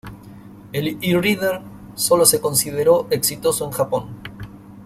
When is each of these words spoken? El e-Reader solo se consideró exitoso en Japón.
El 0.73 0.97
e-Reader 0.99 1.61
solo 1.93 2.25
se 2.25 2.41
consideró 2.41 3.05
exitoso 3.11 3.65
en 3.65 3.69
Japón. 3.69 4.07